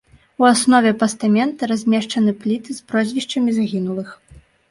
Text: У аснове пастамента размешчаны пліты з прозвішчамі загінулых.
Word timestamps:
У 0.43 0.45
аснове 0.51 0.91
пастамента 1.03 1.69
размешчаны 1.73 2.31
пліты 2.45 2.69
з 2.79 2.87
прозвішчамі 2.93 3.51
загінулых. 3.61 4.09